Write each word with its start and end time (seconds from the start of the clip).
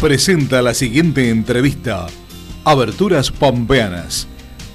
presenta 0.00 0.62
la 0.62 0.72
siguiente 0.72 1.28
entrevista. 1.28 2.06
Aberturas 2.64 3.30
Pampeanas. 3.30 4.26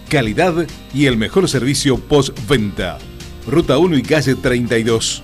Calidad 0.07 0.67
y 0.93 1.07
el 1.07 1.17
mejor 1.17 1.49
servicio 1.49 1.97
postventa. 1.97 2.99
Ruta 3.47 3.79
1 3.79 3.97
y 3.97 4.03
calle 4.03 4.35
32. 4.35 5.23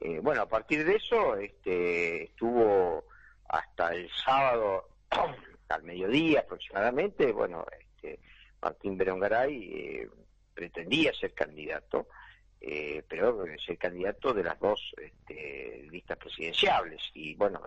Eh, 0.00 0.20
bueno, 0.20 0.42
a 0.42 0.48
partir 0.48 0.84
de 0.84 0.94
eso 0.94 1.36
este, 1.36 2.24
estuvo 2.24 3.04
hasta 3.48 3.94
el 3.94 4.08
sábado 4.10 4.90
al 5.68 5.82
mediodía 5.82 6.40
aproximadamente, 6.40 7.32
bueno, 7.32 7.66
Martín 8.62 8.96
Berongaray 8.96 10.08
pretendía 10.54 11.12
ser 11.12 11.34
candidato, 11.34 12.06
pero 13.08 13.44
ser 13.66 13.76
candidato 13.76 14.32
de 14.32 14.44
las 14.44 14.58
dos 14.60 14.94
este, 14.96 15.88
listas 15.90 16.16
presidenciables. 16.16 17.02
Y 17.14 17.34
bueno, 17.34 17.60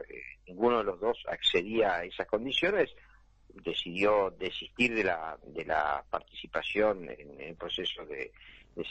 ninguno 0.47 0.79
de 0.79 0.83
los 0.85 0.99
dos 0.99 1.23
accedía 1.27 1.95
a 1.95 2.03
esas 2.05 2.27
condiciones. 2.27 2.95
Decidió 3.49 4.31
desistir 4.31 4.93
de 4.95 5.03
la, 5.03 5.37
de 5.43 5.63
la 5.65 6.03
participación 6.09 7.09
en, 7.09 7.39
el 7.39 7.55
proceso 7.55 8.05
de, 8.05 8.31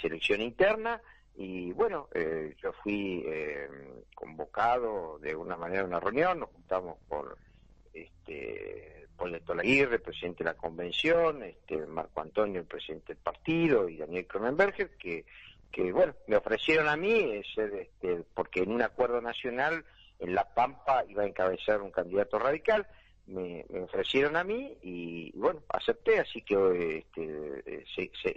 selección 0.00 0.40
interna. 0.40 1.00
Y 1.36 1.72
bueno, 1.72 2.08
eh, 2.14 2.54
yo 2.62 2.72
fui 2.82 3.24
eh, 3.26 3.68
convocado 4.14 5.18
de 5.18 5.34
una 5.34 5.56
manera 5.56 5.82
a 5.82 5.86
una 5.86 6.00
reunión, 6.00 6.38
nos 6.38 6.50
juntamos 6.50 6.98
con 7.08 7.26
este, 7.92 9.03
Paul 9.16 9.60
Aguirre, 9.60 9.98
presidente 9.98 10.44
de 10.44 10.50
la 10.50 10.56
convención, 10.56 11.42
este, 11.42 11.86
Marco 11.86 12.20
Antonio, 12.20 12.60
el 12.60 12.66
presidente 12.66 13.14
del 13.14 13.22
partido, 13.22 13.88
y 13.88 13.96
Daniel 13.96 14.26
Cronenberger, 14.26 14.90
que, 14.96 15.24
que 15.70 15.92
bueno, 15.92 16.14
me 16.26 16.36
ofrecieron 16.36 16.88
a 16.88 16.96
mí, 16.96 17.42
ser, 17.54 17.74
este, 17.74 18.22
porque 18.34 18.62
en 18.62 18.72
un 18.72 18.82
acuerdo 18.82 19.20
nacional 19.20 19.84
en 20.18 20.34
La 20.34 20.44
Pampa 20.54 21.04
iba 21.08 21.22
a 21.22 21.26
encabezar 21.26 21.82
un 21.82 21.90
candidato 21.90 22.38
radical, 22.38 22.86
me, 23.26 23.64
ofrecieron 23.82 24.36
a 24.36 24.44
mí 24.44 24.76
y, 24.82 25.32
bueno, 25.36 25.62
acepté, 25.68 26.20
así 26.20 26.42
que 26.42 27.04
este, 27.16 27.84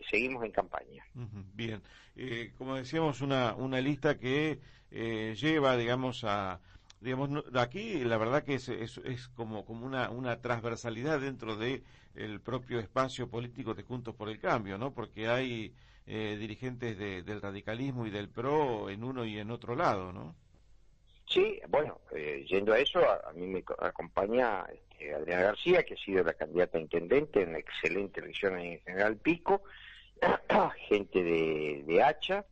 seguimos 0.09 0.45
en 0.45 0.51
campaña. 0.51 1.05
bien, 1.53 1.81
eh, 2.15 2.53
como 2.57 2.75
decíamos, 2.75 3.21
una, 3.21 3.53
una 3.55 3.81
lista 3.81 4.17
que 4.17 4.59
eh, 4.91 5.35
lleva, 5.37 5.75
digamos, 5.77 6.23
a... 6.23 6.59
Digamos, 6.99 7.29
aquí 7.53 8.03
la 8.03 8.17
verdad 8.17 8.43
que 8.43 8.55
es, 8.55 8.69
es, 8.69 9.27
como, 9.35 9.65
como 9.65 9.85
una, 9.85 10.09
una 10.09 10.41
transversalidad 10.41 11.19
dentro 11.19 11.55
de 11.55 11.83
el 12.15 12.41
propio 12.41 12.79
espacio 12.79 13.29
político 13.29 13.75
de 13.75 13.83
Juntos 13.83 14.15
por 14.15 14.29
el 14.29 14.39
Cambio, 14.39 14.77
¿no? 14.77 14.93
Porque 14.93 15.27
hay 15.27 15.73
eh, 16.07 16.37
dirigentes 16.39 16.97
del 16.97 17.41
radicalismo 17.41 18.07
y 18.07 18.09
del 18.09 18.29
PRO 18.29 18.89
en 18.89 19.03
uno 19.03 19.25
y 19.25 19.37
en 19.37 19.51
otro 19.51 19.75
lado, 19.75 20.11
¿no? 20.11 20.35
Sí, 21.27 21.59
bueno, 21.67 21.99
eh, 22.15 22.45
yendo 22.47 22.73
a 22.73 22.79
eso, 22.79 22.99
a, 22.99 23.33
mí 23.33 23.45
me 23.45 23.63
acompaña 23.79 24.65
este, 24.73 25.13
Adriana 25.13 25.43
García, 25.43 25.83
que 25.83 25.95
ha 25.95 25.97
sido 25.97 26.23
la 26.23 26.33
candidata 26.33 26.77
a 26.77 26.81
intendente 26.81 27.41
en 27.41 27.49
una 27.49 27.59
excelente 27.59 28.21
elección 28.21 28.57
en 28.57 28.79
General 28.79 29.17
Pico, 29.17 29.63
gente 30.87 31.21
de, 31.21 31.83
de 31.85 32.01
Hacha, 32.01 32.45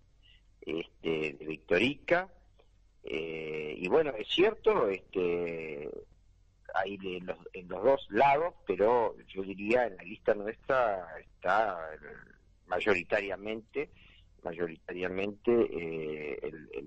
este, 0.62 1.34
de 1.40 1.46
Victorica, 1.46 2.30
eh, 3.06 3.76
y 3.78 3.88
bueno, 3.88 4.12
es 4.18 4.28
cierto, 4.28 4.90
este, 4.90 5.90
hay 6.74 7.00
en 7.02 7.26
los, 7.26 7.38
en 7.54 7.68
los 7.68 7.84
dos 7.84 8.08
lados, 8.10 8.54
pero 8.68 9.16
yo 9.28 9.44
diría 9.44 9.88
en 9.88 9.96
la 9.96 10.04
lista 10.04 10.34
nuestra 10.34 11.08
está 11.20 11.78
mayoritariamente 12.68 13.90
mayoritariamente 14.46 15.52
eh, 15.52 16.40
el, 16.44 16.86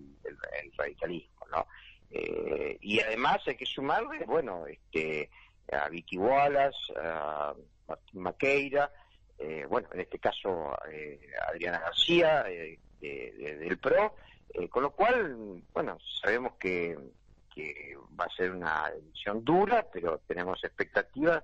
radicalismo, 0.76 1.44
¿no? 1.50 1.66
Eh, 2.10 2.78
y 2.80 3.00
además 3.00 3.40
hay 3.46 3.56
que 3.56 3.66
sumarle, 3.66 4.24
bueno, 4.24 4.66
este, 4.66 5.28
a 5.72 5.88
Vicky 5.88 6.16
Wallace, 6.16 6.78
a 6.96 7.52
Martín 7.88 8.22
Maqueira, 8.22 8.90
eh, 9.38 9.66
bueno, 9.68 9.88
en 9.92 10.00
este 10.00 10.18
caso 10.18 10.72
Adriana 11.48 11.80
García 11.80 12.44
del 13.00 13.78
PRO, 13.78 14.14
con 14.70 14.82
lo 14.82 14.90
cual, 14.90 15.62
bueno, 15.72 15.98
sabemos 16.22 16.54
que, 16.58 16.98
va 18.18 18.24
a 18.24 18.36
ser 18.36 18.52
una 18.52 18.86
elección 18.86 19.44
dura, 19.44 19.84
pero 19.92 20.20
tenemos 20.28 20.62
expectativas 20.62 21.42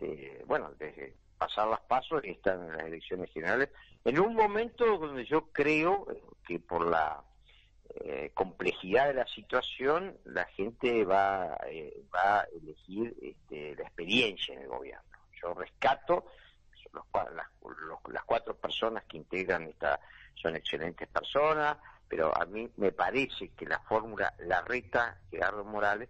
de, 0.00 0.42
bueno, 0.46 0.72
de 0.78 1.14
pasar 1.38 1.68
las 1.68 1.80
pasos 1.80 2.24
y 2.24 2.30
estar 2.30 2.58
en 2.58 2.72
las 2.72 2.86
elecciones 2.86 3.30
generales, 3.30 3.70
en 4.04 4.18
un 4.18 4.34
momento 4.34 4.98
donde 4.98 5.24
yo 5.24 5.52
creo 5.52 6.06
que 6.46 6.58
por 6.58 6.86
la 6.86 7.22
eh, 7.96 8.30
complejidad 8.34 9.08
de 9.08 9.14
la 9.14 9.26
situación, 9.26 10.16
la 10.24 10.44
gente 10.46 11.04
va, 11.04 11.56
eh, 11.68 12.02
va 12.12 12.40
a 12.40 12.46
elegir 12.60 13.14
este, 13.22 13.76
la 13.76 13.82
experiencia 13.84 14.54
en 14.54 14.62
el 14.62 14.68
gobierno. 14.68 15.04
Yo 15.40 15.54
rescato, 15.54 16.26
los, 16.92 17.04
las, 17.34 17.46
las 18.08 18.24
cuatro 18.24 18.56
personas 18.56 19.04
que 19.04 19.18
integran 19.18 19.64
esta 19.68 20.00
son 20.34 20.56
excelentes 20.56 21.08
personas, 21.08 21.76
pero 22.08 22.36
a 22.36 22.44
mí 22.46 22.68
me 22.76 22.92
parece 22.92 23.48
que 23.56 23.66
la 23.66 23.80
fórmula 23.80 24.34
Larreta, 24.38 25.18
Gerardo 25.30 25.64
Morales, 25.64 26.08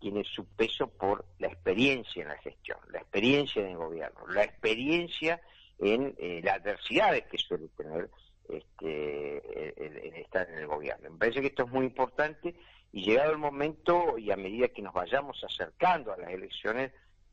tiene 0.00 0.24
su 0.24 0.44
peso 0.44 0.88
por 0.88 1.24
la 1.38 1.48
experiencia 1.48 2.22
en 2.22 2.28
la 2.28 2.36
gestión, 2.38 2.78
la 2.90 2.98
experiencia 2.98 3.62
en 3.62 3.68
el 3.68 3.76
gobierno, 3.76 4.26
la 4.28 4.44
experiencia 4.44 5.40
en 5.78 6.14
eh, 6.18 6.40
las 6.44 6.56
adversidades 6.56 7.24
que 7.26 7.38
suele 7.38 7.68
tener 7.76 8.10
este, 8.48 10.20
estar 10.20 10.48
en 10.50 10.58
el 10.58 10.66
gobierno. 10.66 11.10
Me 11.10 11.18
parece 11.18 11.40
que 11.40 11.46
esto 11.48 11.64
es 11.64 11.70
muy 11.70 11.86
importante 11.86 12.54
y 12.92 13.02
llegado 13.02 13.32
el 13.32 13.38
momento 13.38 14.18
y 14.18 14.30
a 14.30 14.36
medida 14.36 14.68
que 14.68 14.82
nos 14.82 14.94
vayamos 14.94 15.42
acercando 15.42 16.12
a 16.12 16.16
las 16.16 16.30
elecciones, 16.30 16.92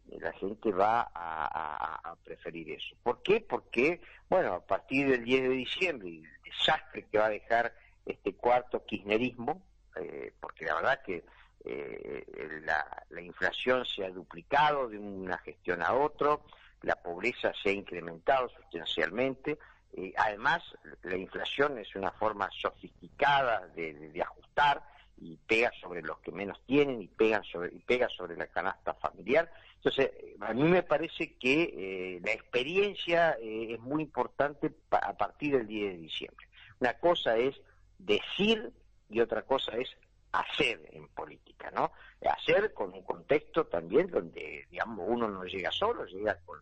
eh, 0.09 0.17
la 0.19 0.31
gente 0.33 0.71
va 0.71 1.11
a, 1.13 2.15
preferir 2.23 2.71
eso. 2.71 2.95
¿Por 3.03 3.21
qué? 3.21 3.41
Porque, 3.41 4.01
bueno, 4.29 4.53
a 4.53 4.65
partir 4.65 5.09
del 5.09 5.23
10 5.23 5.43
de 5.43 5.49
diciembre 5.49 6.09
y 6.09 6.17
el 6.17 6.41
desastre 6.43 7.05
que 7.11 7.17
va 7.17 7.25
a 7.25 7.29
dejar 7.29 7.73
este 8.06 8.33
cuarto 8.36 8.86
kirchnerismo, 8.86 9.62
eh, 9.95 10.33
porque 10.39 10.65
la 10.65 10.75
verdad 10.75 11.01
que 11.06 11.24
eh, 11.63 12.62
la, 12.65 13.06
la, 13.09 13.21
inflación 13.21 13.86
se 13.86 14.03
ha 14.03 14.09
duplicado 14.09 14.89
de 14.89 14.98
una 14.98 15.38
gestión 15.39 15.83
a 15.83 15.94
otra, 15.94 16.39
la 16.81 16.95
pobreza 16.95 17.51
se 17.62 17.69
ha 17.69 17.74
incrementado 17.74 18.50
sustancialmente, 18.50 19.57
Eh, 19.94 20.13
además, 20.15 20.63
la 21.03 21.18
inflación 21.18 21.77
es 21.77 21.95
una 21.95 22.12
forma 22.12 22.50
sofisticada 22.51 23.68
de, 23.75 24.21
ajustar 24.21 24.81
y 25.18 25.36
pega 25.36 25.71
sobre 25.81 26.01
los 26.01 26.18
que 26.19 26.31
menos 26.31 26.62
tienen 26.65 27.01
y, 27.01 27.07
pegan 27.07 27.44
sobre, 27.44 27.75
y 27.75 27.80
pega 27.80 28.07
sobre 28.09 28.38
la 28.38 28.47
canasta 28.47 28.94
familiar. 28.94 29.51
Entonces, 29.75 30.12
a 30.39 30.54
mí 30.54 30.63
me 30.63 30.83
parece 30.83 31.36
que 31.38 31.63
eh, 31.63 32.21
la 32.24 32.31
experiencia 32.31 33.38
eh, 33.42 33.74
es 33.74 33.80
muy 33.80 34.04
importante 34.04 34.71
a 34.92 35.13
partir 35.18 35.57
del 35.57 35.68
10 35.68 35.92
de 35.92 35.97
diciembre. 35.97 36.47
Una 36.80 36.94
cosa 36.94 37.38
es 37.38 37.59
decir 38.06 38.71
y 39.09 39.19
otra 39.19 39.44
cosa 39.44 39.75
es 39.77 39.89
hacer 40.31 40.80
en 40.92 41.07
política, 41.09 41.71
¿no? 41.71 41.92
Hacer 42.21 42.74
con 42.74 42.94
un 42.94 43.03
contexto 43.03 43.65
también 43.65 44.07
donde, 44.09 44.65
digamos, 44.69 45.06
uno 45.09 45.27
no 45.27 45.44
llega 45.44 45.71
solo, 45.71 46.06
llega 46.06 46.39
con 46.45 46.62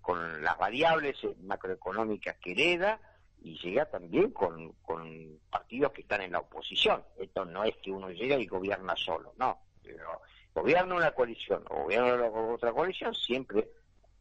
con, 0.00 0.42
las 0.42 0.58
variables 0.58 1.16
macroeconómicas 1.42 2.36
que 2.36 2.52
hereda 2.52 3.00
y 3.42 3.58
llega 3.58 3.86
también 3.86 4.30
con, 4.32 4.74
partidos 5.50 5.92
que 5.92 6.02
están 6.02 6.22
en 6.22 6.32
la 6.32 6.40
oposición. 6.40 7.02
Esto 7.18 7.44
no 7.44 7.64
es 7.64 7.76
que 7.76 7.90
uno 7.90 8.10
llega 8.10 8.36
y 8.36 8.46
gobierna 8.46 8.94
solo, 8.96 9.32
no. 9.38 9.58
Pero 9.82 10.20
gobierna 10.54 10.94
una 10.94 11.12
coalición 11.12 11.64
o 11.70 11.84
gobierna 11.84 12.26
otra 12.26 12.72
coalición, 12.72 13.14
siempre 13.14 13.68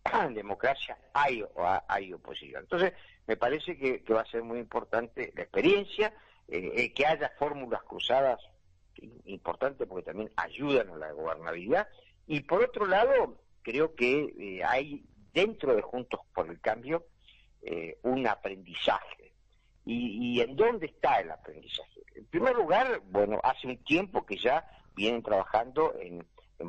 en 0.05 0.33
democracia 0.33 0.97
hay, 1.13 1.43
hay 1.87 2.13
oposición. 2.13 2.63
Entonces, 2.63 2.93
me 3.27 3.35
parece 3.35 3.77
que, 3.77 4.01
va 4.13 4.21
a 4.21 4.31
ser 4.31 4.43
muy 4.43 4.59
importante 4.59 5.33
la 5.35 5.43
experiencia, 5.43 6.13
eh, 6.51 6.93
que 6.93 7.05
haya 7.05 7.31
fórmulas 7.37 7.83
cruzadas 7.83 8.39
importantes 9.25 9.87
porque 9.87 10.05
también 10.05 10.31
ayudan 10.35 10.89
a 10.89 10.97
la 10.97 11.11
gobernabilidad. 11.11 11.87
Y 12.27 12.41
por 12.41 12.63
otro 12.63 12.85
lado, 12.85 13.37
creo 13.61 13.95
que 13.95 14.33
eh, 14.39 14.63
hay 14.63 15.03
dentro 15.33 15.75
de 15.75 15.81
Juntos 15.81 16.21
por 16.33 16.49
el 16.49 16.59
Cambio 16.59 17.05
eh, 17.61 17.97
un 18.03 18.25
aprendizaje. 18.27 19.33
Y, 19.85 20.39
en 20.41 20.55
dónde 20.55 20.85
está 20.85 21.19
el 21.19 21.31
aprendizaje? 21.31 22.01
En 22.13 22.25
primer 22.25 22.55
lugar, 22.55 23.01
bueno, 23.05 23.39
hace 23.43 23.65
un 23.65 23.77
tiempo 23.83 24.23
que 24.23 24.37
ya 24.37 24.63
vienen 24.95 25.23
trabajando 25.23 25.95
en, 25.99 26.23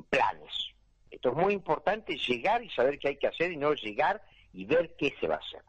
planes. 0.09 0.71
Esto 1.11 1.31
es 1.31 1.37
muy 1.37 1.53
importante, 1.53 2.17
llegar 2.17 2.62
y 2.62 2.71
saber 2.71 2.99
qué 2.99 3.09
hay 3.09 3.17
que 3.17 3.26
hacer 3.26 3.50
y 3.50 3.56
no 3.56 3.75
llegar 3.75 4.23
y 4.53 4.65
ver 4.65 4.94
qué 4.97 5.12
se 5.21 5.26
va 5.26 5.35
a 5.35 5.38
hacer. 5.38 5.62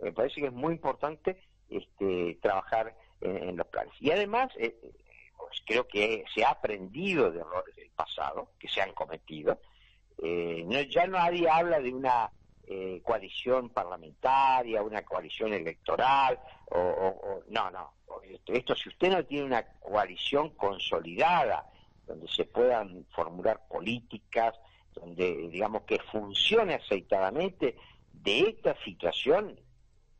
Me 0.00 0.12
parece 0.12 0.40
que 0.40 0.46
es 0.46 0.52
muy 0.52 0.74
importante 0.74 1.36
este, 1.68 2.38
trabajar 2.40 2.96
en, 3.24 3.56
los 3.56 3.66
planes. 3.66 3.94
Y 4.00 4.10
además, 4.10 4.52
eh, 4.58 4.76
pues 5.36 5.62
creo 5.66 5.86
que 5.86 6.24
se 6.34 6.44
ha 6.44 6.50
aprendido 6.50 7.30
de 7.30 7.40
errores 7.40 7.74
del 7.76 7.90
pasado 7.90 8.50
que 8.58 8.68
se 8.68 8.80
han 8.80 8.92
cometido. 8.92 9.60
Eh, 10.22 10.64
no, 10.66 10.80
ya 10.82 11.06
nadie 11.06 11.48
habla 11.48 11.80
de 11.80 11.92
una 11.92 12.30
eh, 12.66 13.00
coalición 13.02 13.70
parlamentaria, 13.70 14.82
una 14.82 15.02
coalición 15.02 15.52
electoral, 15.52 16.38
o, 16.70 17.42
no, 17.48 17.70
no. 17.70 17.92
Esto, 18.46 18.74
si 18.74 18.88
usted 18.88 19.10
no 19.10 19.24
tiene 19.24 19.44
una 19.44 19.62
coalición 19.80 20.50
consolidada, 20.50 21.70
donde 22.06 22.28
se 22.28 22.44
puedan 22.44 23.04
formular 23.14 23.66
políticas, 23.68 24.54
donde, 24.94 25.48
digamos, 25.48 25.82
que 25.82 25.98
funcione 25.98 26.74
aceitadamente, 26.74 27.76
de 28.12 28.40
esta 28.48 28.76
situación, 28.84 29.58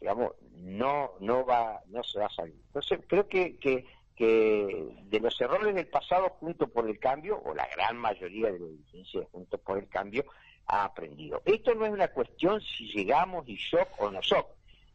digamos, 0.00 0.32
no, 0.56 1.12
no 1.20 1.44
va, 1.44 1.80
no 1.86 2.02
se 2.02 2.18
va 2.18 2.26
a 2.26 2.34
salir. 2.34 2.56
Entonces, 2.66 3.00
creo 3.06 3.28
que, 3.28 3.56
que, 3.58 3.86
que 4.16 4.88
de 5.04 5.20
los 5.20 5.40
errores 5.40 5.74
del 5.74 5.88
pasado, 5.88 6.30
junto 6.40 6.68
por 6.68 6.88
el 6.88 6.98
cambio, 6.98 7.40
o 7.44 7.54
la 7.54 7.68
gran 7.74 7.96
mayoría 7.96 8.50
de 8.52 8.58
los 8.58 8.70
dirigencia 8.70 9.22
junto 9.32 9.58
por 9.58 9.78
el 9.78 9.88
cambio, 9.88 10.24
ha 10.66 10.84
aprendido. 10.84 11.42
Esto 11.44 11.74
no 11.74 11.86
es 11.86 11.92
una 11.92 12.08
cuestión 12.08 12.60
si 12.60 12.86
llegamos 12.92 13.48
y 13.48 13.56
shock 13.56 13.88
o 13.98 14.10
no 14.10 14.20
shock. 14.20 14.46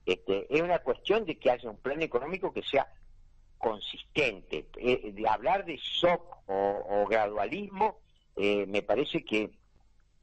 Este, 0.05 0.47
es 0.49 0.61
una 0.61 0.79
cuestión 0.79 1.25
de 1.25 1.37
que 1.37 1.51
haya 1.51 1.69
un 1.69 1.77
plan 1.77 2.01
económico 2.01 2.51
que 2.51 2.63
sea 2.63 2.91
consistente. 3.57 4.67
Eh, 4.77 5.11
de 5.13 5.27
hablar 5.27 5.65
de 5.65 5.77
shock 5.77 6.37
o, 6.47 7.05
gradualismo 7.07 7.99
eh, 8.35 8.65
me 8.65 8.81
parece 8.81 9.23
que 9.23 9.51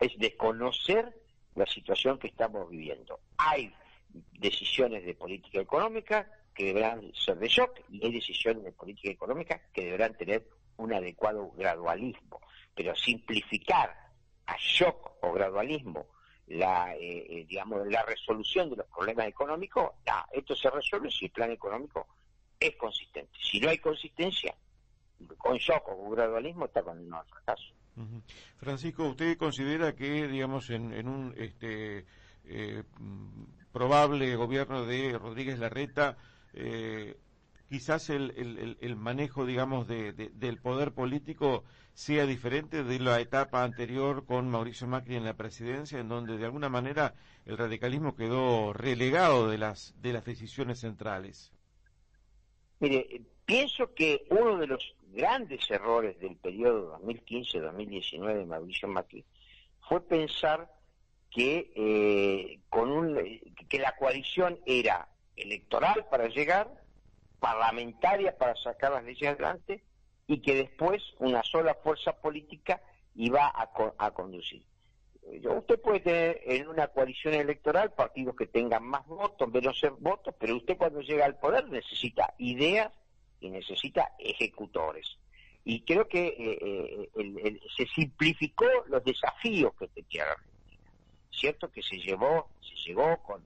es 0.00 0.18
desconocer 0.18 1.14
la 1.54 1.66
situación 1.66 2.18
que 2.18 2.26
estamos 2.26 2.68
viviendo. 2.68 3.20
Hay 3.38 3.72
decisiones 4.32 5.04
de 5.04 5.14
política 5.14 5.60
económica 5.60 6.30
que 6.54 6.64
deberán 6.64 7.12
ser 7.14 7.38
de 7.38 7.48
shock 7.48 7.80
y 7.90 8.04
hay 8.04 8.12
decisiones 8.12 8.64
de 8.64 8.72
política 8.72 9.10
económica 9.10 9.60
que 9.72 9.84
deberán 9.84 10.16
tener 10.16 10.48
un 10.76 10.92
adecuado 10.92 11.50
gradualismo. 11.52 12.40
Pero 12.74 12.94
simplificar 12.94 13.94
a 14.46 14.56
shock 14.58 15.12
o 15.22 15.32
gradualismo 15.32 16.06
la 16.48 16.94
eh, 16.94 17.26
eh, 17.28 17.46
digamos 17.48 17.86
la 17.88 18.02
resolución 18.04 18.70
de 18.70 18.76
los 18.76 18.86
problemas 18.86 19.26
económicos, 19.26 19.90
esto 20.32 20.54
se 20.54 20.70
resuelve 20.70 21.10
si 21.10 21.26
el 21.26 21.30
plan 21.32 21.50
económico 21.50 22.06
es 22.58 22.76
consistente. 22.76 23.36
Si 23.42 23.60
no 23.60 23.68
hay 23.68 23.78
consistencia, 23.78 24.54
con 25.38 25.56
shock 25.56 25.88
o 25.88 26.10
gradualismo 26.10 26.66
está 26.66 26.82
condenado 26.82 27.22
al 27.22 27.28
fracaso. 27.28 27.74
Francisco, 28.58 29.04
¿usted 29.04 29.38
considera 29.38 29.94
que, 29.94 30.28
digamos, 30.28 30.68
en, 30.70 31.08
un 31.08 31.34
este, 31.36 32.04
eh, 32.44 32.82
probable 33.76 34.34
gobierno 34.36 34.86
de 34.86 35.18
Rodríguez 35.18 35.58
Larreta, 35.58 36.16
quizás 37.68 38.08
el, 38.08 38.78
el, 38.80 38.96
manejo, 38.96 39.44
digamos, 39.44 39.86
de, 39.86 40.14
del 40.14 40.56
poder 40.56 40.92
político 40.92 41.62
sea 41.92 42.24
diferente 42.24 42.84
de 42.84 42.98
la 42.98 43.20
etapa 43.20 43.64
anterior 43.64 44.24
con 44.24 44.48
Mauricio 44.48 44.86
Macri 44.86 45.16
en 45.16 45.24
la 45.24 45.34
presidencia, 45.34 45.98
en 45.98 46.08
donde 46.08 46.38
de 46.38 46.46
alguna 46.46 46.70
manera 46.70 47.12
el 47.44 47.58
radicalismo 47.58 48.16
quedó 48.16 48.72
relegado 48.72 49.50
de 49.50 49.58
las, 49.58 49.94
de 50.00 50.14
las 50.14 50.24
decisiones 50.24 50.80
centrales. 50.80 51.52
Mire, 52.80 53.20
pienso 53.44 53.92
que 53.92 54.26
uno 54.30 54.56
de 54.56 54.68
los 54.68 54.94
grandes 55.12 55.70
errores 55.70 56.18
del 56.18 56.36
periodo 56.36 56.98
2015-2019 57.00 58.38
de 58.38 58.46
Mauricio 58.46 58.88
Macri 58.88 59.22
fue 59.86 60.00
pensar 60.00 60.75
que, 61.36 61.70
eh, 61.76 62.60
con 62.70 62.90
un, 62.90 63.14
que 63.68 63.78
la 63.78 63.94
coalición 63.96 64.58
era 64.64 65.06
electoral 65.36 66.06
para 66.10 66.28
llegar, 66.28 66.72
parlamentaria 67.38 68.38
para 68.38 68.56
sacar 68.56 68.92
las 68.92 69.04
leyes 69.04 69.28
adelante 69.28 69.84
y 70.26 70.40
que 70.40 70.54
después 70.54 71.02
una 71.18 71.42
sola 71.42 71.74
fuerza 71.74 72.14
política 72.22 72.80
iba 73.14 73.52
a, 73.54 74.10
conducir. 74.14 74.64
Eh, 75.24 75.46
usted 75.46 75.78
puede 75.78 76.00
tener 76.00 76.40
en 76.46 76.68
una 76.68 76.86
coalición 76.88 77.34
electoral 77.34 77.92
partidos 77.92 78.34
que 78.34 78.46
tengan 78.46 78.84
más 78.84 79.06
votos, 79.06 79.52
menos 79.52 79.78
votos, 79.98 80.34
pero 80.38 80.56
usted 80.56 80.78
cuando 80.78 81.02
llega 81.02 81.26
al 81.26 81.38
poder 81.38 81.68
necesita 81.68 82.32
ideas 82.38 82.90
y 83.40 83.50
necesita 83.50 84.12
ejecutores. 84.18 85.18
Y 85.64 85.82
creo 85.82 86.08
que 86.08 86.28
eh, 86.28 87.10
eh, 87.14 87.60
se 87.76 87.86
simplificó 87.88 88.64
los 88.86 89.04
desafíos 89.04 89.74
que 89.74 89.84
la 89.84 90.22
Argentina. 90.22 90.55
Cierto 91.38 91.70
que 91.70 91.82
se 91.82 91.98
llevó, 91.98 92.48
se 92.60 92.74
llegó 92.86 93.16
con 93.22 93.44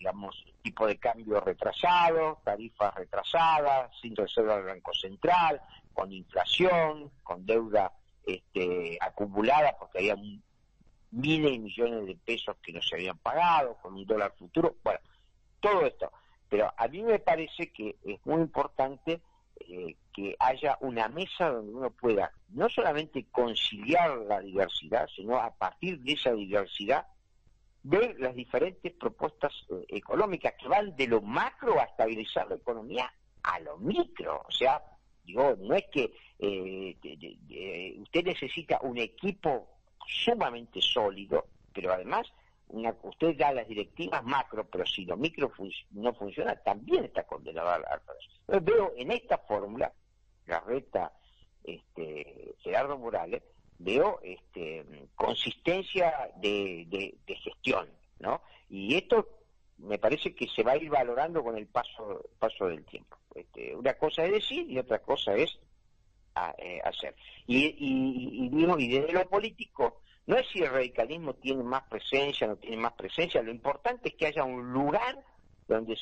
digamos, 0.00 0.34
tipo 0.62 0.86
de 0.86 0.96
cambio 0.96 1.40
retrasado, 1.40 2.38
tarifas 2.42 2.94
retrasadas, 2.94 3.90
sin 4.00 4.16
reserva 4.16 4.56
del 4.56 4.64
Banco 4.64 4.94
Central, 4.94 5.60
con 5.92 6.10
inflación, 6.10 7.10
con 7.22 7.44
deuda 7.44 7.92
este, 8.24 8.96
acumulada 8.98 9.76
porque 9.78 9.98
había 9.98 10.16
miles 11.10 11.52
y 11.52 11.58
millones 11.58 12.06
de 12.06 12.16
pesos 12.16 12.56
que 12.62 12.72
no 12.72 12.80
se 12.80 12.94
habían 12.94 13.18
pagado, 13.18 13.76
con 13.82 13.94
un 13.94 14.06
dólar 14.06 14.32
futuro, 14.38 14.76
bueno, 14.82 15.00
todo 15.60 15.84
esto. 15.84 16.10
Pero 16.48 16.72
a 16.74 16.88
mí 16.88 17.02
me 17.02 17.18
parece 17.18 17.70
que 17.70 17.96
es 18.02 18.24
muy 18.24 18.40
importante 18.40 19.20
eh, 19.60 19.96
que 20.12 20.34
haya 20.38 20.76
una 20.80 21.08
mesa 21.08 21.50
donde 21.50 21.72
uno 21.72 21.90
pueda 21.90 22.32
no 22.48 22.68
solamente 22.68 23.26
conciliar 23.30 24.18
la 24.18 24.40
diversidad, 24.40 25.08
sino 25.14 25.36
a 25.36 25.54
partir 25.54 26.00
de 26.00 26.12
esa 26.12 26.32
diversidad 26.32 27.06
ver 27.82 28.18
las 28.18 28.34
diferentes 28.34 28.92
propuestas 28.92 29.52
eh, 29.70 29.84
económicas 29.88 30.54
que 30.60 30.68
van 30.68 30.96
de 30.96 31.06
lo 31.06 31.20
macro 31.20 31.80
a 31.80 31.84
estabilizar 31.84 32.48
la 32.48 32.56
economía 32.56 33.12
a 33.42 33.60
lo 33.60 33.78
micro. 33.78 34.42
O 34.46 34.50
sea, 34.50 34.82
digo, 35.24 35.56
no 35.58 35.74
es 35.74 35.84
que 35.92 36.12
eh, 36.38 37.96
usted 37.98 38.24
necesita 38.24 38.80
un 38.82 38.98
equipo 38.98 39.68
sumamente 40.06 40.80
sólido, 40.80 41.46
pero 41.72 41.92
además 41.92 42.26
una, 42.72 42.94
usted 43.02 43.36
da 43.36 43.52
las 43.52 43.68
directivas 43.68 44.24
macro, 44.24 44.66
pero 44.68 44.86
si 44.86 45.04
lo 45.04 45.16
micro 45.16 45.52
no 45.90 46.12
funciona, 46.14 46.54
también 46.56 47.04
está 47.04 47.24
condenado 47.24 47.70
al 47.70 47.84
Entonces 48.46 48.64
veo 48.64 48.92
en 48.96 49.10
esta 49.12 49.38
fórmula, 49.38 49.92
la 50.46 50.60
reta 50.60 51.12
este, 51.64 52.54
Gerardo 52.60 52.98
Morales, 52.98 53.42
veo 53.78 54.20
este, 54.22 54.84
consistencia 55.14 56.30
de, 56.36 57.16
gestión, 57.42 57.88
¿no? 58.18 58.42
Y 58.68 58.94
esto 58.94 59.26
me 59.78 59.98
parece 59.98 60.34
que 60.34 60.46
se 60.48 60.62
va 60.62 60.72
a 60.72 60.76
ir 60.76 60.90
valorando 60.90 61.42
con 61.42 61.56
el 61.56 61.66
paso, 61.66 62.28
paso 62.38 62.66
del 62.66 62.84
tiempo. 62.84 63.16
Este, 63.34 63.74
una 63.74 63.94
cosa 63.94 64.24
es 64.24 64.32
decir 64.32 64.70
y 64.70 64.78
otra 64.78 65.00
cosa 65.00 65.34
es 65.34 65.58
eh, 66.58 66.80
hacer. 66.84 67.16
Y, 67.46 67.58
y, 67.58 68.50
y, 68.52 68.84
y 68.84 68.88
desde 68.88 69.12
lo 69.12 69.28
político, 69.28 70.02
no 70.30 70.38
es 70.38 70.46
si 70.52 70.60
el 70.60 70.70
radicalismo 70.70 71.34
tiene 71.34 71.64
más 71.64 71.82
presencia 71.88 72.46
no 72.46 72.54
tiene 72.54 72.76
más 72.76 72.92
presencia, 72.92 73.42
lo 73.42 73.50
importante 73.50 74.10
es 74.10 74.14
que 74.14 74.26
haya 74.26 74.44
un 74.44 74.72
lugar 74.72 75.18
donde 75.66 75.98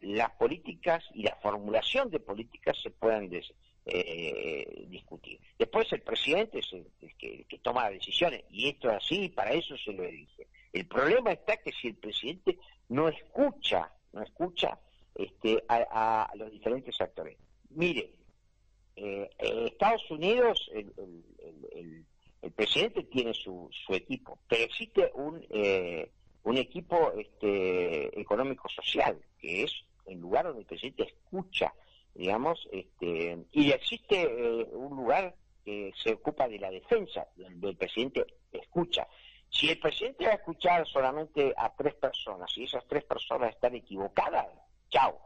las 0.00 0.30
políticas 0.32 1.04
y 1.14 1.22
la 1.22 1.36
formulación 1.36 2.10
de 2.10 2.18
políticas 2.18 2.76
se 2.82 2.90
puedan 2.90 3.30
eh, 3.86 4.86
discutir. 4.88 5.38
Después 5.56 5.92
el 5.92 6.00
presidente 6.00 6.58
es 6.58 6.72
el, 6.72 6.84
que, 7.16 7.46
toma 7.62 7.84
las 7.84 7.92
decisiones, 7.92 8.42
y 8.50 8.70
esto 8.70 8.90
es 8.90 8.96
así, 8.96 9.28
para 9.28 9.52
eso 9.52 9.76
se 9.76 9.92
lo 9.92 10.02
dice. 10.02 10.48
El 10.72 10.86
problema 10.86 11.30
está 11.30 11.56
que 11.58 11.70
si 11.70 11.88
el 11.88 11.94
presidente 11.94 12.58
no 12.88 13.08
escucha, 13.08 13.88
no 14.12 14.22
escucha 14.22 14.80
este, 15.14 15.62
a, 15.68 16.28
los 16.34 16.50
diferentes 16.50 17.00
actores. 17.00 17.38
Mire, 17.70 18.10
eh, 18.96 19.30
Estados 19.38 20.10
Unidos, 20.10 20.68
el, 20.74 21.19
presidente 22.60 23.04
tiene 23.04 23.32
su, 23.32 23.70
su, 23.86 23.94
equipo, 23.94 24.38
pero 24.46 24.64
existe 24.64 25.10
un, 25.14 25.42
eh, 25.48 26.10
un 26.42 26.58
equipo 26.58 27.10
este, 27.16 28.20
económico-social, 28.20 29.18
que 29.38 29.62
es 29.62 29.72
el 30.04 30.18
lugar 30.18 30.44
donde 30.44 30.60
el 30.60 30.66
presidente 30.66 31.04
escucha, 31.04 31.72
digamos, 32.14 32.68
este, 32.70 33.46
y 33.52 33.70
existe 33.70 34.24
eh, 34.24 34.68
un 34.72 34.94
lugar 34.94 35.34
que 35.64 35.90
se 36.02 36.12
ocupa 36.12 36.48
de 36.48 36.58
la 36.58 36.70
defensa, 36.70 37.26
donde 37.34 37.70
el 37.70 37.76
presidente 37.78 38.26
escucha. 38.52 39.08
Si 39.48 39.70
el 39.70 39.78
presidente 39.78 40.26
va 40.26 40.32
a 40.32 40.34
escuchar 40.34 40.86
solamente 40.86 41.54
a 41.56 41.74
tres 41.74 41.94
personas 41.94 42.54
y 42.58 42.64
esas 42.64 42.86
tres 42.86 43.04
personas 43.04 43.54
están 43.54 43.74
equivocadas, 43.74 44.48
chao, 44.90 45.18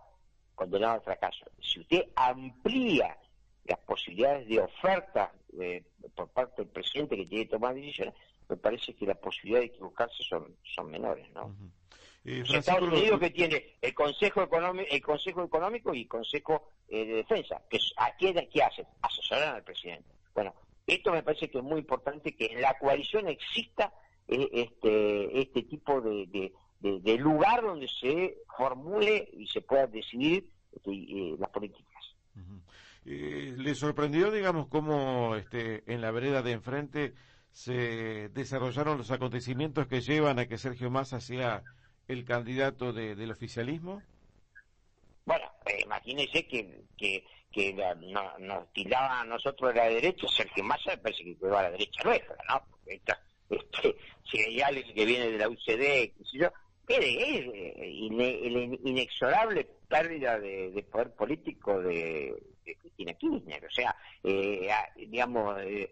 condenado 0.54 0.94
al 0.94 1.02
fracaso. 1.02 1.46
Si 1.60 1.80
usted 1.80 2.04
amplía 2.14 3.18
las 3.64 3.78
posibilidades 3.80 4.46
de 4.48 4.60
oferta 4.60 5.32
eh, 5.58 5.82
por 6.14 6.28
parte 6.28 6.62
del 6.62 6.70
presidente 6.70 7.16
que 7.16 7.26
tiene 7.26 7.44
que 7.44 7.50
tomar 7.50 7.74
decisiones, 7.74 8.14
me 8.48 8.56
parece 8.56 8.94
que 8.94 9.06
las 9.06 9.16
posibilidades 9.18 9.70
de 9.70 9.74
equivocarse 9.74 10.22
son, 10.22 10.54
son 10.62 10.90
menores, 10.90 11.30
¿no? 11.32 11.54
Eh, 12.24 12.42
Estados 12.48 12.90
Unidos 12.90 13.20
que 13.20 13.30
tiene 13.30 13.76
el 13.82 13.94
Consejo 13.94 14.42
Económico, 14.42 14.88
el 14.90 15.02
Consejo 15.02 15.44
Económico 15.44 15.94
y 15.94 16.02
el 16.02 16.08
Consejo 16.08 16.70
eh, 16.88 17.04
de 17.04 17.14
Defensa, 17.16 17.60
que 17.68 17.78
¿a 17.98 18.16
qué, 18.16 18.62
hacen? 18.62 18.86
Asesoran 19.02 19.56
al 19.56 19.62
presidente. 19.62 20.08
Bueno, 20.34 20.54
esto 20.86 21.12
me 21.12 21.22
parece 21.22 21.50
que 21.50 21.58
es 21.58 21.64
muy 21.64 21.80
importante 21.80 22.34
que 22.34 22.46
en 22.46 22.62
la 22.62 22.78
coalición 22.78 23.28
exista 23.28 23.92
eh, 24.26 24.48
este, 24.52 25.38
este 25.38 25.62
tipo 25.64 26.00
de, 26.00 26.52
de, 26.80 27.18
lugar 27.18 27.62
donde 27.62 27.88
se 27.88 28.38
formule 28.56 29.28
y 29.34 29.46
se 29.46 29.60
pueda 29.60 29.86
decidir 29.86 30.48
este, 30.72 31.36
las 31.38 31.50
políticas. 31.50 31.92
¿Le 33.04 33.74
sorprendió, 33.74 34.30
digamos, 34.30 34.68
cómo 34.68 35.36
este, 35.36 35.82
en 35.92 36.00
la 36.00 36.10
vereda 36.10 36.42
de 36.42 36.52
enfrente 36.52 37.14
se 37.50 38.30
desarrollaron 38.30 38.98
los 38.98 39.10
acontecimientos 39.10 39.86
que 39.86 40.00
llevan 40.00 40.38
a 40.38 40.46
que 40.46 40.58
Sergio 40.58 40.90
Massa 40.90 41.20
sea 41.20 41.62
el 42.08 42.24
candidato 42.24 42.92
del 42.92 43.30
oficialismo? 43.30 44.02
Bueno, 45.24 45.44
eh, 45.66 45.82
imagínese 45.84 46.46
que, 46.46 46.84
que, 46.96 47.24
que 47.52 47.72
nos 48.40 48.72
tiraban 48.72 49.12
a 49.12 49.24
nosotros 49.24 49.72
de 49.72 49.80
la 49.80 49.88
derecha, 49.88 50.26
Sergio 50.28 50.64
Massa 50.64 50.96
parece 51.00 51.24
que 51.24 51.36
quedó 51.36 51.56
a 51.56 51.62
la 51.62 51.70
derecha 51.70 52.02
nuestra, 52.04 52.36
¿no? 52.48 52.62
Esta, 52.86 53.18
este, 53.50 53.96
si 54.30 54.40
hay 54.40 54.60
alguien 54.60 54.94
que 54.94 55.04
viene 55.04 55.30
de 55.30 55.38
la 55.38 55.48
UCD, 55.48 55.58
qué 55.66 56.24
sé 56.30 56.38
yo, 56.38 56.48
mire, 56.88 57.38
es 57.38 57.46
eh, 57.54 58.78
inexorable 58.84 59.68
pérdida 59.88 60.38
de, 60.38 60.84
poder 60.90 61.14
político 61.14 61.80
de, 61.80 62.34
Cristina 62.64 63.14
Kirchner, 63.14 63.64
o 63.64 63.70
sea, 63.70 63.94
eh, 64.22 64.68
digamos, 64.96 65.60
eh, 65.62 65.90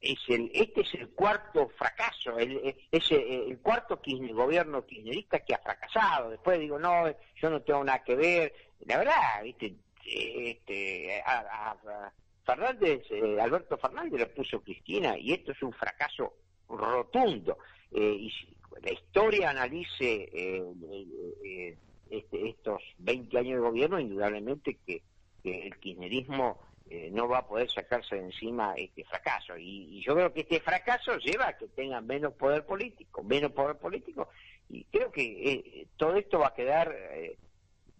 es 0.00 0.18
el, 0.28 0.50
este 0.54 0.80
es 0.80 0.94
el 0.94 1.10
cuarto 1.10 1.68
fracaso, 1.68 2.38
el, 2.38 2.74
es 2.90 3.10
el, 3.10 3.58
cuarto 3.60 4.00
gobierno 4.32 4.84
kirchnerista 4.84 5.40
que 5.40 5.54
ha 5.54 5.58
fracasado. 5.58 6.30
Después 6.30 6.58
digo, 6.58 6.78
no, 6.78 7.08
yo 7.36 7.50
no 7.50 7.62
tengo 7.62 7.84
nada 7.84 8.02
que 8.02 8.16
ver. 8.16 8.52
La 8.80 8.98
verdad, 8.98 9.42
¿viste? 9.44 9.74
Este, 10.04 11.22
a, 11.24 11.76
Fernández, 12.44 13.04
eh, 13.10 13.40
Alberto 13.40 13.78
Fernández 13.78 14.18
le 14.18 14.26
puso 14.26 14.60
Cristina 14.60 15.16
y 15.16 15.32
esto 15.32 15.52
es 15.52 15.62
un 15.62 15.72
fracaso 15.72 16.34
rotundo. 16.68 17.58
Eh, 17.92 18.00
y 18.00 18.32
la 18.82 18.92
historia 18.92 19.50
analice 19.50 20.28
eh, 20.32 21.76
este, 22.12 22.50
estos 22.50 22.82
20 22.98 23.38
años 23.38 23.54
de 23.54 23.68
gobierno, 23.68 23.98
indudablemente 23.98 24.78
que, 24.86 25.02
el 25.44 25.76
kirchnerismo 25.78 26.60
eh, 26.88 27.10
no 27.10 27.26
va 27.26 27.38
a 27.38 27.46
poder 27.48 27.68
sacarse 27.68 28.14
de 28.14 28.22
encima 28.26 28.74
este 28.76 29.02
fracaso. 29.02 29.56
Y, 29.58 30.00
yo 30.02 30.14
creo 30.14 30.32
que 30.32 30.42
este 30.42 30.60
fracaso 30.60 31.16
lleva 31.18 31.48
a 31.48 31.56
que 31.56 31.66
tengan 31.68 32.06
menos 32.06 32.34
poder 32.34 32.64
político, 32.64 33.24
menos 33.24 33.50
poder 33.50 33.76
político, 33.76 34.28
y 34.68 34.84
creo 34.84 35.10
que 35.10 35.22
eh, 35.22 35.86
todo 35.96 36.14
esto 36.14 36.38
va 36.38 36.48
a 36.48 36.54
quedar, 36.54 36.94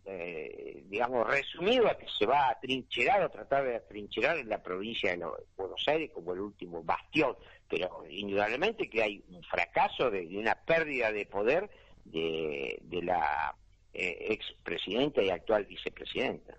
eh, 0.04 0.84
digamos, 0.86 1.26
resumido 1.26 1.88
a 1.88 1.98
que 1.98 2.06
se 2.16 2.26
va 2.26 2.50
a 2.50 2.60
trincherar 2.60 3.24
o 3.24 3.30
tratar 3.30 3.64
de 3.64 3.80
trincherar 3.80 4.36
en 4.36 4.48
la 4.48 4.62
provincia 4.62 5.16
de 5.16 5.26
Buenos 5.56 5.82
Aires 5.88 6.10
como 6.14 6.32
el 6.32 6.40
último 6.40 6.84
bastión, 6.84 7.34
pero 7.68 8.04
indudablemente 8.08 8.88
que 8.88 9.02
hay 9.02 9.24
un 9.30 9.42
fracaso 9.42 10.10
de, 10.10 10.26
una 10.38 10.54
pérdida 10.54 11.10
de 11.10 11.26
poder 11.26 11.68
de, 12.04 13.00
la 13.02 13.54
expresidenta 13.92 15.22
y 15.22 15.30
actual 15.30 15.64
vicepresidenta. 15.66 16.54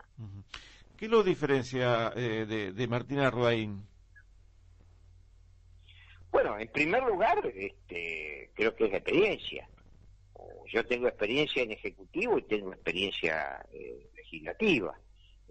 ¿Qué 0.97 1.09
lo 1.09 1.21
diferencia 1.21 2.13
eh, 2.15 2.45
de, 2.73 2.87
Martina 2.87 3.29
Roaín? 3.29 3.85
Bueno, 6.31 6.57
en 6.57 6.67
primer 6.69 7.03
lugar, 7.03 7.45
este, 7.55 8.51
creo 8.53 8.73
que 8.75 8.85
es 8.85 8.91
la 8.91 8.97
experiencia. 8.99 9.67
Yo 10.71 10.85
tengo 10.85 11.07
experiencia 11.07 11.61
en 11.61 11.71
ejecutivo 11.71 12.37
y 12.37 12.43
tengo 12.43 12.71
experiencia 12.71 13.65
eh, 13.73 14.09
legislativa. 14.15 14.97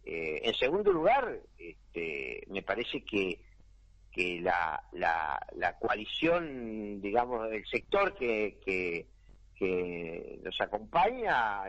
Eh, 0.05 0.41
en 0.43 0.55
segundo 0.55 0.91
lugar, 0.91 1.41
este, 1.59 2.45
me 2.49 2.63
parece 2.63 3.05
que, 3.05 3.39
que 4.11 4.41
la, 4.41 4.83
la, 4.93 5.79
coalición, 5.79 7.01
digamos, 7.01 7.51
del 7.51 7.67
sector 7.67 8.15
que, 8.15 8.59
que, 8.65 9.07
que 9.63 10.41
nos 10.43 10.61
acompaña, 10.61 11.63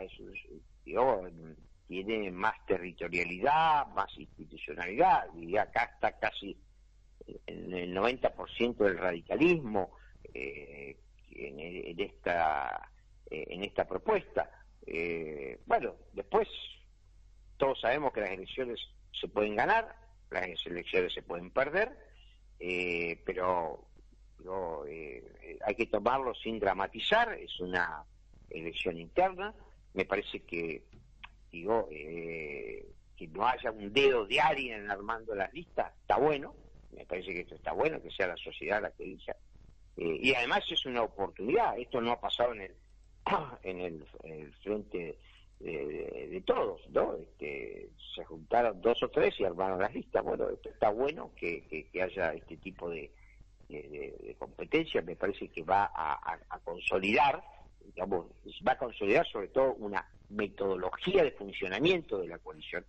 tiene 1.86 2.30
más 2.32 2.54
territorialidad, 2.66 3.86
más 3.94 4.10
institucionalidad, 4.18 5.32
y 5.36 5.56
acá 5.56 5.92
está 5.94 6.18
casi 6.18 6.58
el 7.46 7.94
90% 7.94 8.76
del 8.78 8.98
radicalismo 8.98 9.92
eh, 10.32 10.96
en, 11.30 12.00
esta 12.00 12.90
eh, 13.30 13.44
en 13.50 13.62
esta 13.62 13.86
propuesta. 13.86 14.50
Eh, 14.84 15.60
bueno, 15.64 15.94
después 16.14 16.48
todos 17.58 17.80
sabemos 17.80 18.12
que 18.12 18.22
las 18.22 18.30
elecciones 18.30 18.80
se 19.12 19.28
pueden 19.28 19.54
ganar, 19.54 19.94
las 20.30 20.48
elecciones 20.66 21.14
se 21.14 21.22
pueden 21.22 21.52
perder, 21.52 21.96
pero 23.24 23.86
hay 25.64 25.74
que 25.74 25.86
tomarlo 25.86 26.34
sin 26.34 26.58
dramatizar, 26.58 27.32
es 27.32 27.58
una 27.60 28.04
elección 28.50 28.98
interna, 28.98 29.54
me 29.94 30.04
parece 30.04 30.40
que 30.40 30.82
digo, 31.54 31.88
eh, 31.90 32.84
que 33.16 33.28
no 33.28 33.46
haya 33.46 33.70
un 33.70 33.92
dedo 33.92 34.26
de 34.26 34.40
alguien 34.40 34.90
armando 34.90 35.34
las 35.34 35.52
listas, 35.54 35.92
está 36.00 36.16
bueno, 36.18 36.54
me 36.92 37.06
parece 37.06 37.32
que 37.32 37.40
esto 37.40 37.54
está 37.54 37.72
bueno, 37.72 38.02
que 38.02 38.10
sea 38.10 38.26
la 38.26 38.36
sociedad 38.36 38.82
la 38.82 38.90
que 38.90 39.04
elija. 39.04 39.36
Eh, 39.96 40.18
y 40.20 40.34
además 40.34 40.64
es 40.68 40.84
una 40.84 41.02
oportunidad, 41.02 41.78
esto 41.78 42.00
no 42.00 42.12
ha 42.12 42.20
pasado 42.20 42.52
en 42.54 42.62
el, 42.62 42.74
en 43.62 43.80
el, 43.80 44.52
frente 44.62 45.16
de, 45.60 46.42
todos, 46.44 46.80
¿no? 46.90 47.14
Este, 47.14 47.88
se 48.14 48.24
juntaron 48.24 48.82
dos 48.82 49.02
o 49.02 49.08
tres 49.08 49.38
y 49.38 49.44
armaron 49.44 49.80
las 49.80 49.94
listas, 49.94 50.22
bueno, 50.24 50.50
esto 50.50 50.68
está 50.68 50.90
bueno 50.90 51.30
que, 51.36 51.88
haya 52.02 52.34
este 52.34 52.56
tipo 52.56 52.90
de, 52.90 53.12
de, 53.68 54.36
competencia, 54.38 55.02
me 55.02 55.16
parece 55.16 55.48
que 55.48 55.62
va 55.62 55.90
a 55.94 56.58
consolidar 56.64 57.42
digamos, 57.84 58.26
va 58.66 58.72
a 58.72 58.78
consolidar 58.78 59.26
sobre 59.26 59.48
todo 59.48 59.74
una 59.74 60.06
metodología 60.30 61.22
de 61.22 61.32
funcionamiento 61.32 62.18
de 62.18 62.28
la 62.28 62.38
coalición. 62.38 62.84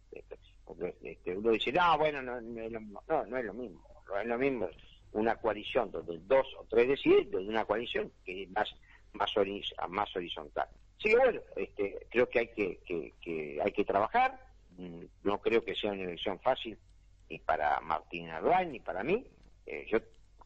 Porque 0.63 0.96
este, 1.03 1.36
uno 1.36 1.51
dice, 1.51 1.72
no, 1.72 1.98
bueno, 1.98 2.22
no, 2.22 2.38
es 2.38 2.72
lo. 2.72 2.79
No, 2.79 3.25
no 3.25 3.38
es 3.38 3.46
lo 3.46 3.53
mismo. 3.53 3.82
No 4.08 4.17
es 4.17 4.27
lo 4.27 4.38
mismo 4.38 4.70
una 5.12 5.38
coalición 5.38 5.91
donde 5.91 6.20
dos 6.27 6.46
o 6.60 6.65
tres 6.70 6.89
deciden, 6.89 7.32
de 7.32 7.38
una 7.38 7.63
coalición 7.63 8.12
que 8.25 8.44
es 8.44 8.50
más, 8.51 8.70
más, 9.13 9.34
más 9.88 10.15
horizontal. 10.15 10.67
Sí, 11.01 11.15
bueno, 11.15 11.39
este, 11.55 12.05
creo 12.10 12.27
que 12.27 12.39
hay 12.39 12.48
que, 12.50 12.79
que, 13.22 13.62
hay 13.63 13.72
que 13.72 13.86
trabajar. 13.86 14.38
Mm, 14.77 15.03
no 15.24 15.39
creo 15.39 15.63
que 15.63 15.74
sea 15.74 15.94
una 15.94 16.03
elección 16.03 16.38
fácil 16.39 16.77
ni 17.29 17.39
para 17.39 17.79
Martín 17.79 18.29
Arduán 18.29 18.74
ni 18.74 18.82
para 18.82 19.03
mí. 19.03 19.25
Eh, 19.65 19.86
yo 19.89 20.00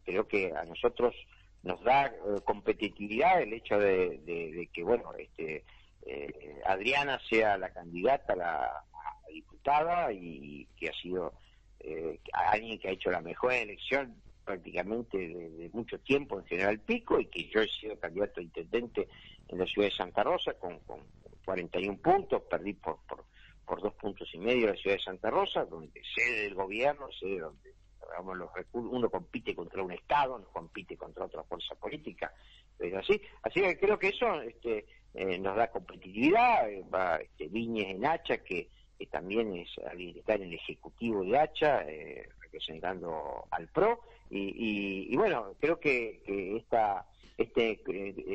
creo 0.09 0.27
que 0.27 0.51
a 0.51 0.65
nosotros 0.65 1.13
nos 1.61 1.83
da 1.83 2.07
eh, 2.07 2.41
competitividad 2.43 3.43
el 3.43 3.53
hecho 3.53 3.77
de, 3.77 4.67
que, 4.73 4.83
bueno, 4.83 5.13
este, 5.17 5.63
eh, 6.01 6.59
Adriana 6.65 7.19
sea 7.29 7.59
la 7.59 7.69
candidata 7.69 8.33
a 8.33 8.35
la 8.35 8.83
diputada 9.31 10.11
y, 10.11 10.67
que 10.77 10.89
ha 10.89 10.93
sido 10.93 11.33
eh, 11.79 12.19
alguien 12.33 12.79
que 12.79 12.87
ha 12.87 12.91
hecho 12.91 13.11
la 13.11 13.21
mejor 13.21 13.53
elección 13.53 14.15
prácticamente 14.43 15.17
de, 15.17 15.69
mucho 15.73 15.99
tiempo 15.99 16.39
en 16.39 16.45
General 16.47 16.79
Pico 16.79 17.19
y 17.19 17.27
que 17.27 17.47
yo 17.49 17.61
he 17.61 17.67
sido 17.67 17.99
candidato 17.99 18.39
a 18.39 18.43
intendente 18.43 19.07
en 19.47 19.59
la 19.59 19.65
ciudad 19.65 19.89
de 19.89 19.95
Santa 19.95 20.23
Rosa 20.23 20.53
con, 20.53 20.79
con 20.79 21.01
41 21.45 21.99
puntos, 21.99 22.41
perdí 22.49 22.73
por, 22.73 22.97
por, 23.07 23.25
por 23.63 23.79
dos 23.79 23.93
puntos 23.93 24.27
y 24.33 24.39
medio 24.39 24.67
la 24.67 24.75
ciudad 24.75 24.97
de 24.97 25.03
Santa 25.03 25.29
Rosa, 25.29 25.65
donde 25.65 26.01
sede 26.15 26.43
del 26.43 26.55
gobierno, 26.55 27.11
sede 27.11 27.39
donde 27.39 27.78
digamos, 28.09 28.37
los 28.37 28.49
uno 28.73 29.09
compite 29.09 29.55
contra 29.55 29.83
un 29.83 29.91
Estado, 29.91 30.39
no 30.39 30.47
compite 30.49 30.97
contra 30.97 31.25
otra 31.25 31.43
fuerza 31.43 31.75
política, 31.75 32.33
es 32.79 32.93
así. 32.93 33.21
Así 33.43 33.61
que 33.61 33.77
creo 33.77 33.99
que 33.99 34.09
eso 34.09 34.41
este, 34.41 34.85
eh, 35.13 35.37
nos 35.39 35.55
da 35.55 35.69
competitividad, 35.69 36.69
eh, 36.69 36.83
va 36.93 37.17
este, 37.17 37.47
Viñez 37.47 37.89
en 37.89 38.05
Hacha, 38.05 38.37
que, 38.43 38.69
también 39.11 39.55
es 39.55 39.69
alguien 39.89 40.13
que 40.13 40.19
está 40.19 40.33
en 40.33 40.43
el 40.43 40.53
ejecutivo 40.53 41.23
de 41.23 41.39
Hacha, 41.39 41.83
eh, 41.87 42.27
representando 42.41 43.45
al 43.49 43.69
PRO, 43.69 44.01
y, 44.29 45.15
bueno, 45.15 45.55
creo 45.59 45.79
que, 45.79 46.21
que 46.25 46.57
esta, 46.57 47.07
este 47.37 47.81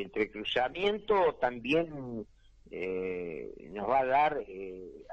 entrecruzamiento 0.01 1.35
también 1.35 2.27
nos 2.71 3.89
va 3.89 4.01
a 4.01 4.07
dar 4.07 4.45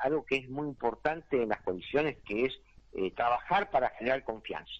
algo 0.01 0.25
que 0.25 0.37
es 0.37 0.49
muy 0.49 0.69
importante 0.69 1.43
en 1.43 1.49
las 1.49 1.61
condiciones, 1.61 2.17
que 2.25 2.45
es 2.45 2.59
trabajar 3.15 3.69
para 3.69 3.89
generar 3.91 4.23
confianza. 4.23 4.71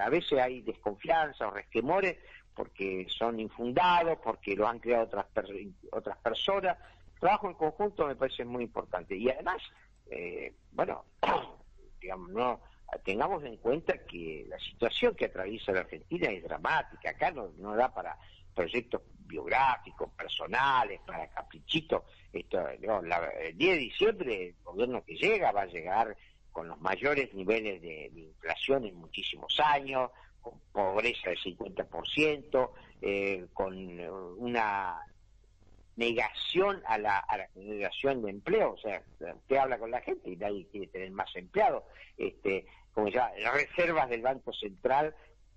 a 0.00 0.08
veces 0.10 0.38
hay 0.38 0.62
desconfianza 0.62 1.48
o 1.48 1.50
resquemores, 1.50 2.18
porque 2.54 3.06
son 3.08 3.40
infundados, 3.40 4.18
porque 4.22 4.56
lo 4.56 4.66
han 4.66 4.78
creado 4.78 5.04
otras, 5.04 5.26
otras 5.92 6.18
personas. 6.18 6.76
trabajo 7.18 7.48
en 7.48 7.54
conjunto 7.54 8.06
me 8.06 8.16
parece 8.16 8.44
muy 8.44 8.64
importante. 8.64 9.16
Y 9.16 9.28
además, 9.30 9.62
eh, 10.10 10.54
bueno, 10.72 11.04
digamos, 12.00 12.30
no 12.30 12.60
tengamos 13.04 13.44
en 13.44 13.56
cuenta 13.58 13.98
que 14.04 14.44
la 14.48 14.58
situación 14.58 15.14
que 15.14 15.26
atraviesa 15.26 15.72
la 15.72 15.80
Argentina 15.80 16.28
es 16.28 16.42
dramática. 16.42 17.10
Acá 17.10 17.30
no, 17.30 17.50
no 17.58 17.76
da 17.76 17.92
para 17.92 18.18
proyectos 18.54 19.02
biográficos, 19.30 20.10
personales, 20.12 21.00
para 21.06 21.28
caprichitos. 21.28 22.02
Esto, 22.32 22.68
el 22.68 23.56
10 23.56 23.56
de 23.56 23.80
diciembre 23.80 24.48
el 24.48 24.54
gobierno 24.62 25.04
que 25.04 25.14
llega 25.14 25.52
va 25.52 25.62
a 25.62 25.66
llegar 25.66 26.16
con 26.52 26.68
los 26.68 26.80
mayores 26.80 27.32
niveles 27.34 27.80
de 27.82 28.10
inflación 28.14 28.84
en 28.84 28.96
muchísimos 28.96 29.58
años, 29.60 30.10
con 30.40 30.58
pobreza 30.72 31.30
del 31.30 31.38
50%, 31.38 32.70
eh, 33.02 33.46
con 33.52 34.00
eh, 34.00 34.10
una 34.10 34.98
negación 35.96 36.82
a 36.86 36.98
la, 36.98 37.18
a 37.18 37.36
la 37.36 37.48
generación 37.48 38.22
de 38.22 38.30
empleo, 38.30 38.72
o 38.72 38.78
sea, 38.78 39.02
usted 39.34 39.56
habla 39.56 39.78
con 39.78 39.90
la 39.90 40.00
gente 40.00 40.30
y 40.30 40.36
nadie 40.36 40.66
quiere 40.68 40.86
tener 40.86 41.10
más 41.10 41.34
empleados, 41.36 41.84
este, 42.16 42.64
como 42.94 43.08
ya, 43.08 43.30
reservas 43.52 44.08
del 44.08 44.22
Banco 44.22 44.52
Central, 44.52 45.14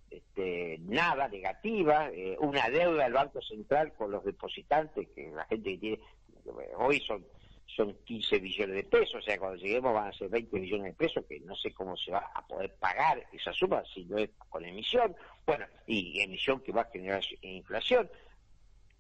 este, 0.10 0.78
nada 0.82 1.28
negativa, 1.28 2.10
eh, 2.10 2.36
una 2.40 2.70
deuda 2.70 3.06
del 3.06 3.14
Banco 3.14 3.42
Central 3.42 3.94
con 3.94 4.12
los 4.12 4.24
depositantes, 4.24 5.08
que 5.16 5.32
la 5.32 5.46
gente 5.46 5.72
que 5.72 5.78
tiene, 5.78 6.00
hoy 6.78 7.00
son 7.02 7.26
son 7.76 7.96
15 8.06 8.40
billones 8.40 8.76
de 8.76 8.84
pesos, 8.84 9.16
o 9.16 9.22
sea, 9.22 9.38
cuando 9.38 9.58
lleguemos 9.58 9.94
van 9.94 10.08
a 10.08 10.14
ser 10.14 10.30
20 10.30 10.60
billones 10.60 10.86
de 10.86 10.94
pesos, 10.94 11.26
que 11.28 11.40
no 11.42 11.56
sé 11.56 11.74
cómo 11.74 11.96
se 11.98 12.12
va 12.12 12.32
a 12.34 12.46
poder 12.46 12.74
pagar 12.76 13.26
esa 13.32 13.52
suma 13.54 13.84
si 13.94 14.06
no 14.06 14.18
es 14.18 14.30
con 14.50 14.66
emisión, 14.66 15.16
bueno, 15.46 15.66
y 15.88 16.20
emisión 16.22 16.62
que 16.62 16.72
va 16.72 16.82
a 16.82 16.92
generar 16.92 17.22
inflación. 17.42 18.10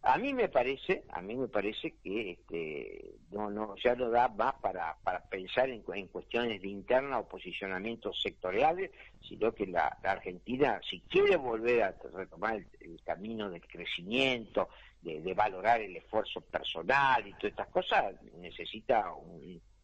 A 0.05 0.17
mí 0.17 0.33
me 0.33 0.49
parece, 0.49 1.05
a 1.09 1.21
mí 1.21 1.37
me 1.37 1.47
parece 1.47 1.95
que 2.03 2.31
este, 2.31 3.15
no, 3.31 3.49
no, 3.49 3.73
ya 3.77 3.95
no 3.95 4.09
da 4.09 4.27
más 4.27 4.53
para, 4.55 4.97
para 5.01 5.23
pensar 5.29 5.69
en, 5.69 5.81
cuestiones 6.07 6.61
de 6.61 6.67
interna 6.67 7.19
o 7.19 7.27
posicionamientos 7.29 8.21
sectoriales, 8.21 8.91
sino 9.21 9.53
que 9.53 9.65
la, 9.65 9.87
Argentina, 10.03 10.81
si 10.89 10.99
quiere 11.01 11.37
volver 11.37 11.83
a 11.83 11.95
retomar 12.13 12.61
el 12.81 13.01
camino 13.05 13.49
del 13.49 13.65
crecimiento, 13.65 14.67
de, 15.03 15.33
valorar 15.33 15.81
el 15.81 15.95
esfuerzo 15.95 16.41
personal 16.41 17.27
y 17.27 17.31
todas 17.33 17.51
estas 17.51 17.67
cosas, 17.67 18.15
necesita 18.37 19.05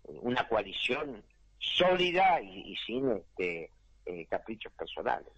una 0.06 0.48
coalición 0.48 1.24
sólida 1.60 2.42
y, 2.42 2.76
sin 2.86 3.12
este, 3.12 3.72
eh, 4.06 4.26
caprichos 4.28 4.72
personales. 4.74 5.32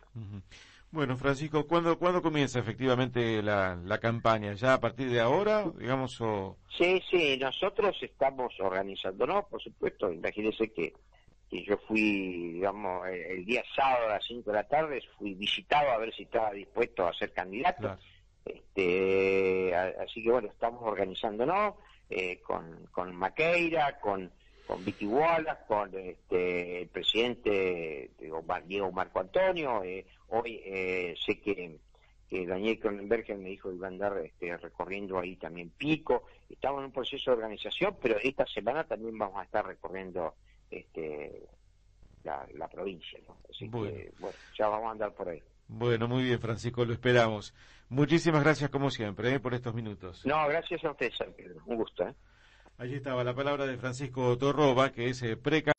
Bueno, 0.91 1.17
Francisco, 1.17 1.65
¿cuándo, 1.67 1.97
¿cuándo 1.97 2.21
comienza 2.21 2.59
efectivamente 2.59 3.41
la, 3.41 3.75
la 3.75 3.99
campaña? 3.99 4.53
¿Ya 4.53 4.73
a 4.73 4.79
partir 4.81 5.09
de 5.09 5.21
ahora, 5.21 5.65
digamos? 5.77 6.19
O... 6.19 6.57
Sí, 6.77 7.01
sí, 7.09 7.37
nosotros 7.37 7.97
estamos 8.01 8.53
organizándonos, 8.59 9.45
por 9.45 9.61
supuesto. 9.63 10.11
Imagínense 10.11 10.69
que, 10.73 10.93
que 11.49 11.63
yo 11.63 11.77
fui, 11.87 12.53
digamos, 12.55 13.07
el, 13.07 13.45
día 13.45 13.63
sábado 13.73 14.07
a 14.07 14.15
las 14.15 14.25
5 14.25 14.51
de 14.51 14.55
la 14.57 14.67
tarde, 14.67 15.01
fui 15.17 15.33
visitado 15.33 15.91
a 15.91 15.97
ver 15.97 16.13
si 16.13 16.23
estaba 16.23 16.51
dispuesto 16.51 17.07
a 17.07 17.13
ser 17.13 17.31
candidato. 17.31 17.97
Este, 18.43 19.75
así 19.75 20.23
que 20.23 20.31
bueno, 20.31 20.47
estamos 20.47 20.81
organizándonos 20.83 21.75
eh, 22.09 22.39
con, 22.41 22.87
con 22.91 23.15
Maqueira, 23.15 23.99
con, 23.99 24.31
con 24.65 24.83
Vicky 24.83 25.05
Wallace, 25.05 25.61
con 25.67 25.93
este, 25.97 26.81
el 26.81 26.87
presidente 26.89 28.11
Diego 28.65 28.91
Marco 28.91 29.19
Antonio. 29.19 29.83
Eh, 29.83 30.05
hoy 30.29 30.61
eh, 30.65 31.15
sé 31.23 31.39
que, 31.39 31.77
que 32.29 32.45
Daniel 32.45 32.79
Cronenberger 32.79 33.37
me 33.37 33.49
dijo 33.49 33.69
que 33.69 33.75
iba 33.75 33.87
a 33.87 33.91
andar 33.91 34.17
este, 34.17 34.57
recorriendo 34.57 35.19
ahí 35.19 35.35
también 35.35 35.69
Pico. 35.69 36.23
Estamos 36.49 36.79
en 36.79 36.85
un 36.85 36.91
proceso 36.91 37.31
de 37.31 37.37
organización, 37.37 37.97
pero 38.01 38.17
esta 38.21 38.45
semana 38.47 38.83
también 38.85 39.17
vamos 39.17 39.37
a 39.39 39.43
estar 39.43 39.65
recorriendo 39.65 40.33
este, 40.69 41.43
la, 42.23 42.47
la 42.55 42.67
provincia. 42.67 43.19
Así 43.49 43.69
que 43.69 44.11
bueno, 44.19 44.37
ya 44.57 44.67
vamos 44.67 44.87
a 44.87 44.91
andar 44.91 45.13
por 45.13 45.29
ahí. 45.29 45.41
Bueno, 45.73 46.09
muy 46.09 46.23
bien, 46.23 46.37
Francisco, 46.37 46.83
lo 46.83 46.91
esperamos. 46.91 47.53
Muchísimas 47.87 48.43
gracias, 48.43 48.69
como 48.69 48.91
siempre, 48.91 49.33
¿eh? 49.33 49.39
por 49.39 49.53
estos 49.53 49.73
minutos. 49.73 50.25
No, 50.25 50.45
gracias 50.49 50.83
a 50.83 50.91
usted, 50.91 51.09
San 51.17 51.31
Pedro. 51.31 51.61
Un 51.65 51.77
gusto. 51.77 52.05
¿eh? 52.05 52.13
Allí 52.77 52.95
estaba 52.95 53.23
la 53.23 53.33
palabra 53.33 53.65
de 53.65 53.77
Francisco 53.77 54.37
Torroba, 54.37 54.91
que 54.91 55.07
es 55.07 55.23
eh, 55.23 55.37
preca. 55.37 55.71